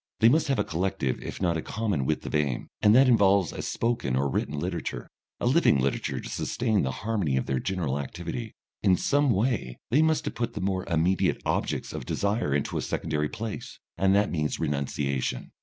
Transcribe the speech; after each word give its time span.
They 0.19 0.29
must 0.29 0.47
have 0.47 0.57
a 0.57 0.63
collective 0.63 1.21
if 1.21 1.39
not 1.39 1.57
a 1.57 1.61
common 1.61 2.07
width 2.07 2.25
of 2.25 2.33
aim, 2.33 2.69
and 2.81 2.95
that 2.95 3.07
involves 3.07 3.53
a 3.53 3.61
spoken 3.61 4.15
or 4.15 4.27
written 4.31 4.59
literature, 4.59 5.07
a 5.39 5.45
living 5.45 5.77
literature 5.79 6.19
to 6.19 6.27
sustain 6.27 6.81
the 6.81 6.89
harmony 7.05 7.37
of 7.37 7.45
their 7.45 7.59
general 7.59 7.99
activity. 7.99 8.55
In 8.81 8.95
some 8.97 9.29
way 9.29 9.77
they 9.91 10.01
must 10.01 10.25
have 10.25 10.33
put 10.33 10.53
the 10.55 10.59
more 10.59 10.87
immediate 10.89 11.43
objects 11.45 11.93
of 11.93 12.07
desire 12.07 12.51
into 12.51 12.79
a 12.79 12.81
secondary 12.81 13.29
place, 13.29 13.79
and 13.95 14.15
that 14.15 14.31
means 14.31 14.59
renunciation. 14.59 15.51